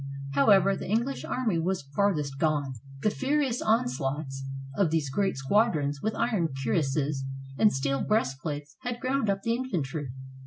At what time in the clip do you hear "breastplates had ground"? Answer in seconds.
8.01-9.29